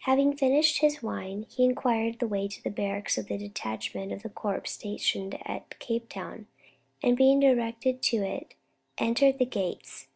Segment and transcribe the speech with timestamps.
[0.00, 4.24] Having finished his wine, he inquired the way to the barracks of the detachment of
[4.24, 6.48] the corps stationed at Cape Town,
[7.04, 8.56] and being directed to it,
[8.98, 10.08] entered the gates.